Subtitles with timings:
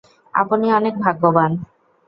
[0.33, 1.51] আপনি অনেক ভাগ্যবান।